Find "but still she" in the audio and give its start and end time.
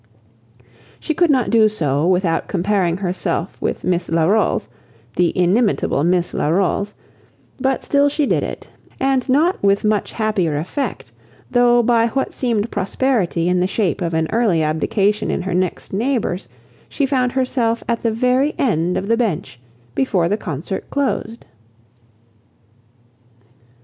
7.59-8.25